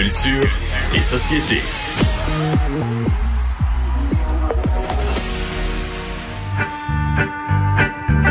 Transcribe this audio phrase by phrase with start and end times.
[0.00, 0.48] Culture
[0.94, 1.60] et société.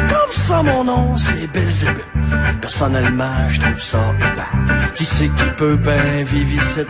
[0.10, 2.19] Comme ça, mon nom, c'est Belzébuth.
[2.62, 4.96] Personnellement, je trouve ça épais.
[4.96, 6.82] Qui c'est qui peut bien vivre ici?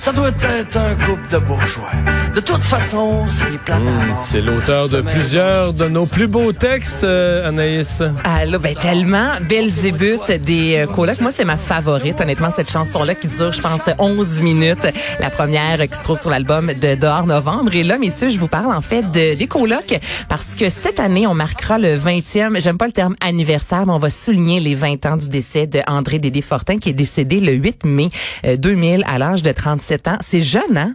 [0.00, 1.90] Ça doit être un couple de bourgeois.
[2.34, 7.04] De toute façon, c'est plat Mmh, C'est l'auteur de plusieurs de nos plus beaux textes,
[7.04, 8.02] euh, Anaïs.
[8.24, 9.30] Ah là, ben tellement.
[9.48, 11.20] Belzébuth des euh, colocs.
[11.20, 14.86] Moi, c'est ma favorite, honnêtement, cette chanson-là qui dure, je pense, 11 minutes.
[15.20, 17.74] La première euh, qui se trouve sur l'album de Dehors Novembre.
[17.74, 19.98] Et là, messieurs, je vous parle en fait de, des colocs
[20.28, 23.98] parce que cette année, on marquera le 20e, j'aime pas le terme anniversaire, mais on
[23.98, 27.52] va souligner les 20 ans du décès de André Dédé Fortin qui est décédé le
[27.52, 28.10] 8 mai
[28.44, 30.18] euh, 2000 à l'âge de 37 ans.
[30.20, 30.92] C'est jeune, hein?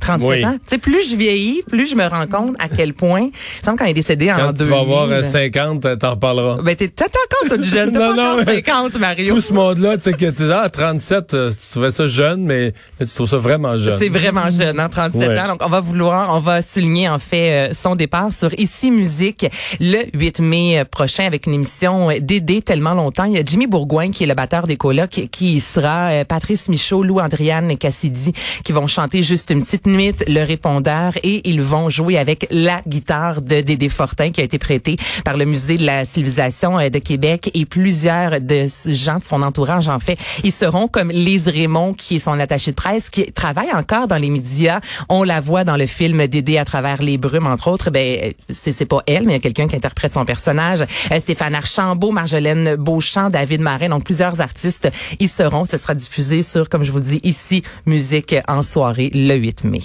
[0.00, 0.44] 37 Oui.
[0.44, 0.52] ans.
[0.54, 3.28] Tu sais, plus je vieillis, plus je me rends compte à quel point,
[3.60, 4.56] il semble il est décédé en 2000.
[4.64, 6.62] tu vas avoir euh, 50, euh, t'en reparleras.
[6.62, 7.92] Ben, t'es, encore toute jeune.
[7.92, 9.34] Non, pas non, encore mais 50, Mario.
[9.34, 12.66] Tout ce monde-là, tu sais que tu ah, 37, euh, tu trouvais ça jeune, mais
[12.98, 13.98] là, tu trouves ça vraiment jeune.
[13.98, 15.38] C'est vraiment jeune, hein, 37 Ouais.
[15.38, 15.48] ans.
[15.48, 19.46] Donc, on va vouloir, on va souligner, en fait, euh, son départ sur Ici Musique
[19.80, 23.24] le 8 mai prochain avec une émission dédiée tellement longtemps.
[23.24, 26.24] Il y a Jimmy Bourgoin, qui est le batteur des colocs, qui y sera, euh,
[26.24, 28.32] Patrice Michaud, Lou Andriane Cassidy,
[28.64, 33.42] qui vont chanter juste une petite le répondeur, et ils vont jouer avec la guitare
[33.42, 36.98] de Dédé Fortin, qui a été prêtée par le Musée de la civilisation euh, de
[36.98, 41.94] Québec, et plusieurs de gens de son entourage, en fait, ils seront comme Lise Raymond,
[41.94, 44.80] qui est son attaché de presse, qui travaille encore dans les médias.
[45.08, 47.90] On la voit dans le film Dédé à travers les brumes, entre autres.
[47.90, 50.80] Ben, c'est pas elle, mais il y a quelqu'un qui interprète son personnage.
[51.12, 55.64] Euh, Stéphane Archambault, Marjolaine Beauchamp, David Marin, donc plusieurs artistes y seront.
[55.64, 59.79] Ce sera diffusé sur, comme je vous dis, ici, musique en soirée le 8 mai.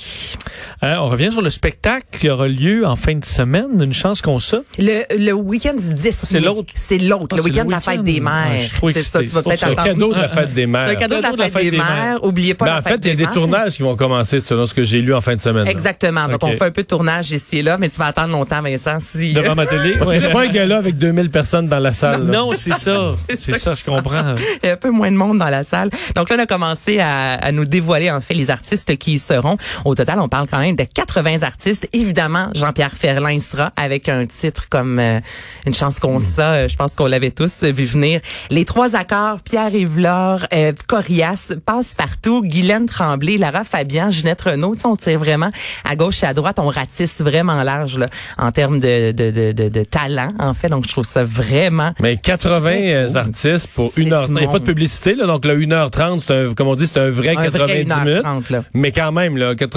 [0.82, 3.82] Hein, on revient sur le spectacle qui aura lieu en fin de semaine.
[3.82, 4.60] Une chance qu'on ça.
[4.78, 6.72] Le, le week-end du 10 C'est l'autre.
[6.76, 7.28] C'est l'autre.
[7.32, 8.34] Ah, le c'est week-end de la fête des mères.
[8.52, 9.44] Ah, je suis trop c'est ça, tu vas excité.
[9.44, 10.88] peut-être C'est un cadeau de la fête des mères.
[10.90, 12.24] C'est un cadeau de la fête, des, mères.
[12.24, 13.34] Oubliez pas Ben, la en fête fait, il y a des mères.
[13.34, 15.66] tournages qui vont commencer selon ce que j'ai lu en fin de semaine.
[15.66, 15.72] là.
[15.72, 16.28] Exactement.
[16.28, 18.62] Donc, on fait un peu de tournage ici et là, mais tu vas attendre longtemps,
[18.62, 19.00] Vincent.
[19.00, 19.34] Si...
[19.34, 19.96] Devant ma télé.
[20.00, 22.28] Parce que je suis pas un gars là avec 2000 personnes dans la salle.
[22.28, 22.38] là.
[22.38, 23.12] Non, c'est ça.
[23.38, 24.36] C'est ça ça, je comprends.
[24.64, 25.90] Il y a un peu moins de monde dans la salle.
[26.16, 29.18] Donc là, on a commencé à, à nous dévoiler en fait les artistes qui y
[29.18, 29.58] seront.
[29.86, 31.88] Au total, on parle quand même de 80 artistes.
[31.94, 35.20] Évidemment, Jean-Pierre Ferlin sera avec un titre comme euh,
[35.68, 36.54] Une chance qu'on ça.
[36.54, 38.20] euh, Je pense qu'on l'avait tous vu venir.
[38.50, 44.76] Les trois accords, Pierre Yvelore, euh, Corias, Passe-Partout, Guylaine Tremblay, Lara Fabian, Ginette Renault.
[44.86, 45.52] On tire vraiment
[45.84, 46.58] à gauche et à droite.
[46.60, 48.10] On ratisse vraiment large là,
[48.40, 50.70] en termes de, de, de, de, de talent, en fait.
[50.70, 54.26] Donc, je trouve ça vraiment Mais 80 euh, Oh, artistes pour une heure.
[54.30, 55.28] Il n'y a pas de publicité, là.
[55.28, 58.24] Donc, le 1h30, c'est un, comme on dit, c'est un vrai un 90 vrai minutes.
[58.26, 58.64] 1h30, là.
[58.74, 59.75] Mais quand même, là, 80,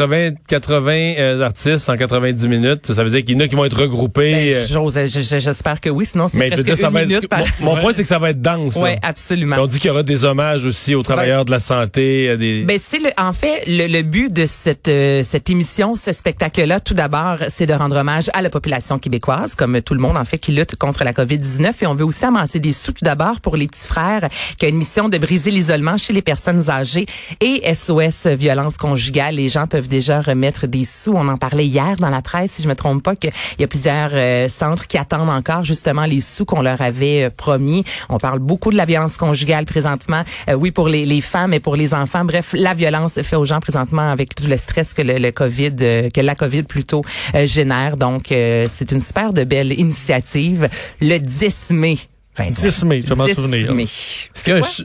[0.49, 3.65] 80 euh, artistes en 90 minutes, ça veut dire qu'il y en a qui vont
[3.65, 4.55] être regroupés.
[4.55, 7.41] Ben, euh, j'espère que oui, sinon c'est presque dire, ça une va être, minute par...
[7.61, 8.77] mon, mon point, c'est que ça va être dense.
[8.77, 9.57] Ouais, absolument.
[9.61, 12.63] On dit qu'il y aura des hommages aussi aux travailleurs de la santé, des...
[12.63, 16.81] Ben c'est le, en fait le, le but de cette euh, cette émission, ce spectacle-là.
[16.81, 20.25] Tout d'abord, c'est de rendre hommage à la population québécoise, comme tout le monde en
[20.25, 23.41] fait qui lutte contre la COVID-19, et on veut aussi amasser des sous tout d'abord
[23.41, 24.29] pour les petits frères,
[24.59, 27.07] qui a une mission de briser l'isolement chez les personnes âgées
[27.41, 29.37] et SOS violence conjugale.
[29.37, 31.13] Les gens peuvent déjà remettre des sous.
[31.13, 33.67] On en parlait hier dans la presse, si je me trompe pas, qu'il y a
[33.67, 37.85] plusieurs euh, centres qui attendent encore justement les sous qu'on leur avait euh, promis.
[38.09, 40.25] On parle beaucoup de la violence conjugale présentement.
[40.49, 42.25] Euh, oui, pour les, les femmes et pour les enfants.
[42.25, 45.77] Bref, la violence fait aux gens présentement avec tout le stress que le, le COVID,
[46.13, 47.05] que la COVID plutôt
[47.45, 47.97] génère.
[47.97, 50.69] Donc, c'est une super de belle initiative.
[51.01, 51.99] Le 10 mai.
[52.37, 52.63] Vincent.
[52.69, 53.75] 10 mai, je m'en 10 souvenir.
[53.75, 53.85] mai.
[53.85, 54.83] Est-ce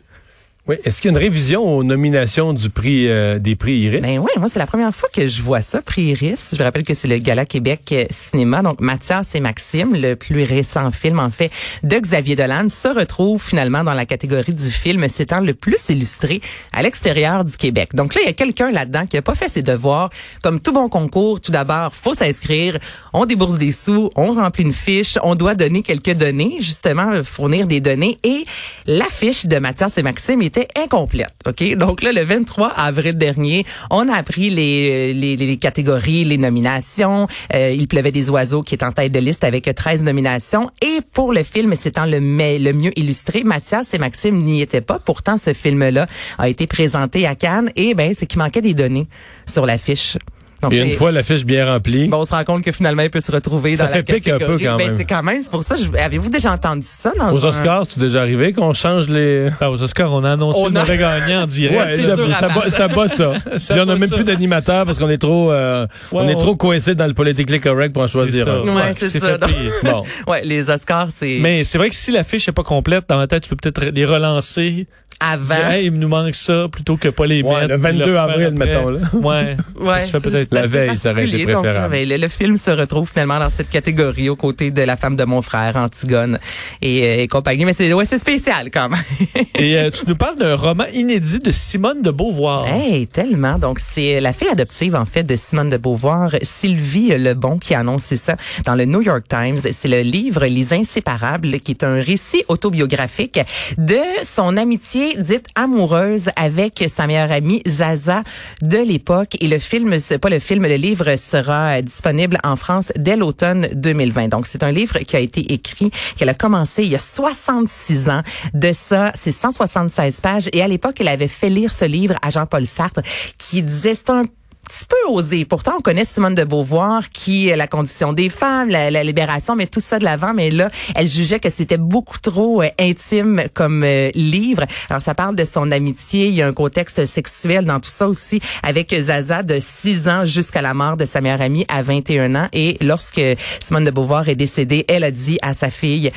[0.66, 4.02] oui, est-ce qu'il y a une révision aux nominations du prix euh, des prix Iris?
[4.02, 6.56] Ben oui, moi c'est la première fois que je vois ça, prix Iris.
[6.58, 8.62] Je rappelle que c'est le Gala Québec euh, Cinéma.
[8.62, 11.52] Donc Mathias et Maxime, le plus récent film en fait
[11.84, 16.40] de Xavier Dolan, se retrouvent finalement dans la catégorie du film s'étant le plus illustré
[16.72, 17.94] à l'extérieur du Québec.
[17.94, 20.12] Donc là, il y a quelqu'un là-dedans qui a pas fait ses devoirs.
[20.44, 22.80] Comme tout bon concours, tout d'abord, faut s'inscrire,
[23.12, 27.68] on débourse des sous, on remplit une fiche, on doit donner quelques données, justement fournir
[27.68, 28.46] des données et
[28.86, 30.42] la fiche de Mathias et Maxime
[30.76, 31.34] incomplète.
[31.48, 31.76] OK?
[31.76, 37.72] Donc là le 23 avril dernier, on a appris les les, catégories, les nominations, Euh,
[37.72, 41.34] il pleuvait des oiseaux qui est en tête de liste avec 13 nominations et pour
[41.34, 45.00] le film s'étant le le mieux illustré, Mathias et Maxime n'y étaient pas.
[45.00, 46.08] Pourtant ce film-là
[46.38, 49.08] a été présenté à Cannes et ben c'est qu'il manquait des données
[49.46, 50.18] sur la fiche.
[50.64, 53.02] Donc, Et une fois la fiche bien remplie, Bon, on se rend compte que finalement,
[53.04, 54.96] il peut se retrouver Ça dans la fait pique un peu, quand Ben, même.
[54.98, 57.84] c'est quand même, c'est pour ça, je- avez-vous déjà entendu ça dans aux un- Oscars,
[57.90, 59.50] c'est déjà arrivé qu'on change les...
[59.60, 61.78] Ah, aux Oscars, on a annoncé On le a- mauvais gagnant en direct.
[61.80, 63.34] Ouais, à ça, bat, ça bat ça.
[63.58, 64.16] Ça Puis on a bat même ça.
[64.16, 67.14] plus d'animateurs parce qu'on est trop, euh, on Ouais, est on- trop coincé dans le
[67.14, 68.52] politically correct pour en choisir ça.
[68.54, 68.62] un.
[68.76, 69.28] Ouais, c'est c'est ça.
[69.28, 69.70] fait payer.
[69.84, 70.04] Bon.
[70.28, 73.18] Ouais, les Oscars, c'est Mais c'est vrai que si la fiche n'est pas complète, dans
[73.18, 74.88] ma tête, tu peux peut-être les relancer
[75.32, 75.70] avant.
[75.70, 77.68] Hey, il nous manque ça plutôt que pas les Ouais, mettre.
[77.70, 78.66] le puis 22 refaire avril, après.
[78.66, 79.00] mettons, là.
[79.14, 79.58] Ouais.
[79.80, 80.02] Ouais.
[80.02, 80.54] Ça peut-être.
[80.54, 81.46] La veille, ça aurait été.
[81.46, 81.96] Donc, préférable.
[81.98, 85.24] le, le film se retrouve finalement dans cette catégorie aux côtés de la femme de
[85.24, 86.40] mon frère, Antigone
[86.82, 87.66] et, euh, et compagnie.
[87.66, 89.00] Mais c'est ouais, c'est spécial quand même.
[89.58, 92.66] Et euh, tu nous parles d'un roman inédit de Simone de Beauvoir.
[92.68, 93.58] Hey, tellement.
[93.60, 97.80] Donc, c'est la fille adoptive, en fait, de Simone de Beauvoir, Sylvie Lebon, qui a
[97.80, 98.36] annoncé ça
[98.66, 99.58] dans le New York Times.
[99.72, 103.40] C'est le livre Les Inséparables, qui est un récit autobiographique
[103.78, 108.24] de son amitié dite amoureuse avec sa meilleure amie Zaza
[108.62, 109.38] de l'époque.
[109.40, 114.30] Et le film, pas le film, le livre sera disponible en France dès l'automne 2020.
[114.30, 118.10] Donc, c'est un livre qui a été écrit, qu'elle a commencé il y a 66
[118.10, 118.22] ans.
[118.54, 120.50] De ça, c'est 176 pages.
[120.54, 123.02] Et à l'époque, elle avait fait lire ce livre à Jean-Paul Sartre,
[123.38, 124.26] qui disait, c'est un
[124.64, 125.46] petit peu osé.
[125.46, 129.68] Pourtant, on connaît Simone de Beauvoir, qui la condition des femmes, la, la libération, mais
[129.68, 130.34] tout ça de l'avant.
[130.34, 134.64] Mais là, elle jugeait que c'était beaucoup trop euh, intime comme euh, livre.
[134.90, 136.28] Alors, ça parle de son amitié.
[136.28, 140.26] Il y a un contexte sexuel dans tout ça aussi, avec Zaza de 6 ans
[140.26, 142.48] jusqu'à la mort de sa meilleure amie à 21 ans.
[142.54, 143.22] Et lorsque
[143.60, 146.12] Simone de Beauvoir est décédée, elle a dit à sa fille,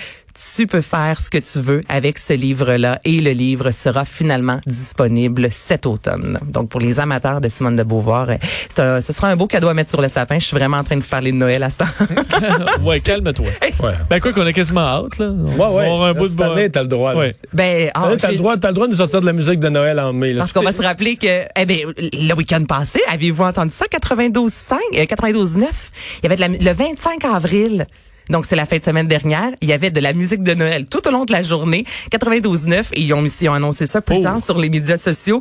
[0.57, 4.61] tu peux faire ce que tu veux avec ce livre-là et le livre sera finalement
[4.67, 6.39] disponible cet automne.
[6.47, 8.37] Donc pour les amateurs de Simone de Beauvoir, euh,
[8.79, 10.39] un- ce sera un beau cadeau à mettre sur le sapin.
[10.39, 11.87] Je suis vraiment en train de vous parler de Noël à ce temps.
[12.85, 13.47] ouais, calme-toi.
[13.83, 13.93] Ouais.
[14.11, 15.27] Ben quoi qu'on a quasiment hâte, là.
[15.31, 15.85] On Ouais, va ouais.
[15.87, 17.13] avoir un bout de année, t'as le droit.
[17.15, 17.19] là.
[17.21, 17.37] Ouais.
[17.53, 19.69] ben, ah, t'as le droit, t'as le droit de nous sortir de la musique de
[19.69, 20.33] Noël en mai.
[20.33, 20.41] là.
[20.41, 21.79] Parce qu'on va se rappeler que, eh ben,
[22.13, 23.87] le week-end passé, avez-vous entendu ça?
[23.87, 25.67] 92.5, euh, 92.9.
[26.23, 27.87] Il y avait de la, le 25 avril.
[28.31, 29.51] Donc, c'est la fin de semaine dernière.
[29.61, 31.85] Il y avait de la musique de Noël tout au long de la journée.
[32.13, 32.85] 92.9.
[32.95, 34.23] Et ils ont, ils ont annoncé ça plus Oh.
[34.23, 35.41] tard sur les médias sociaux.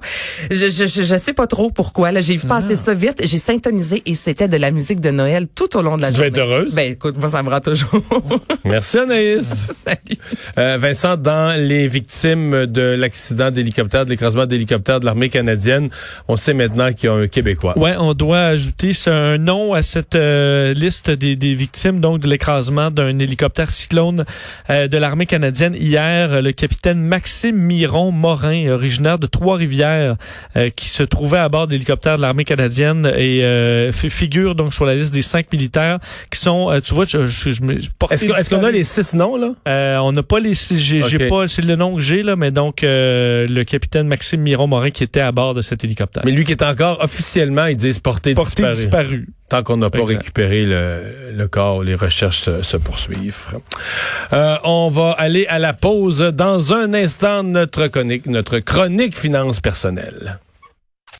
[0.52, 2.12] Je, je, je, je sais pas trop pourquoi.
[2.12, 3.22] Là, j'ai vu passer ça vite.
[3.24, 6.16] J'ai syntonisé et c'était de la musique de Noël tout au long de la Tu
[6.16, 6.28] journée.
[6.30, 6.74] être heureuse.
[6.76, 7.90] Ben, écoute, moi, ça me rend toujours.
[8.66, 9.46] Merci Anaïs.
[9.86, 10.18] Salut.
[10.58, 15.90] Euh, Vincent, dans les victimes de l'accident d'hélicoptère, de l'écrasement d'hélicoptère de l'armée canadienne,
[16.28, 17.78] on sait maintenant qu'il y a un Québécois.
[17.78, 22.28] Ouais, on doit ajouter un nom à cette euh, liste des, des victimes donc de
[22.28, 24.26] l'écrasement d'un hélicoptère cyclone
[24.70, 30.16] euh, de l'armée canadienne hier, le capitaine Maxime Miron Morin, originaire de Trois-Rivières,
[30.58, 34.74] euh, qui se trouvait à bord d'hélicoptère de l'armée canadienne et euh, fi- figure donc
[34.74, 36.00] sur la liste des cinq militaires
[36.32, 37.62] qui sont, tu vois, je, je, je
[38.12, 40.02] Est-ce qu'on a les six noms, là?
[40.04, 42.80] On n'a pas les six- j'ai pas c'est le nom que j'ai là mais donc
[42.84, 46.24] le capitaine Maxime Miron Morin qui était à bord de cet hélicoptère.
[46.26, 48.74] Mais lui qui est encore officiellement, ils disent porté, porté disparu.
[48.76, 49.28] disparu.
[49.48, 50.18] Tant qu'on n'a pas Exact.
[50.18, 53.60] récupéré le, le corps, les recherches se, se poursuivent.
[54.34, 56.20] Euh, on va aller à la pause.
[56.20, 60.40] Dans un instant, notre chronique, notre chronique finance personnelle.